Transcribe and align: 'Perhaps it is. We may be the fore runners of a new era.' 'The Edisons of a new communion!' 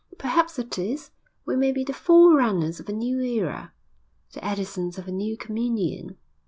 'Perhaps 0.17 0.57
it 0.57 0.79
is. 0.79 1.11
We 1.45 1.55
may 1.55 1.71
be 1.71 1.83
the 1.83 1.93
fore 1.93 2.35
runners 2.35 2.79
of 2.79 2.89
a 2.89 2.91
new 2.91 3.19
era.' 3.21 3.71
'The 4.33 4.43
Edisons 4.43 4.97
of 4.97 5.07
a 5.07 5.11
new 5.11 5.37
communion!' 5.37 6.17